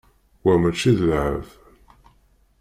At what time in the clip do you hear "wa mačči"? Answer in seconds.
0.43-0.91